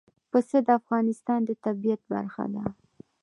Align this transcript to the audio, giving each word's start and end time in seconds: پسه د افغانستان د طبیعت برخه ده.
پسه 0.31 0.57
د 0.67 0.69
افغانستان 0.79 1.39
د 1.45 1.51
طبیعت 1.65 2.01
برخه 2.13 2.45
ده. 2.53 2.63